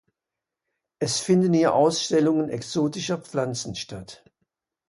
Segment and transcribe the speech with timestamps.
[0.97, 4.23] Es finden hier Ausstellungen exotischer Pflanzen statt.